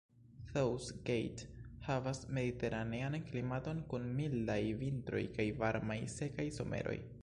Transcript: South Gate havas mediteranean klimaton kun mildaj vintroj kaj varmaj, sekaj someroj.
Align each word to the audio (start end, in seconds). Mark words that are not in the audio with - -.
South 0.51 0.87
Gate 1.09 1.45
havas 1.87 2.21
mediteranean 2.39 3.19
klimaton 3.29 3.83
kun 3.93 4.09
mildaj 4.21 4.61
vintroj 4.85 5.25
kaj 5.39 5.49
varmaj, 5.65 6.03
sekaj 6.21 6.53
someroj. 6.61 7.03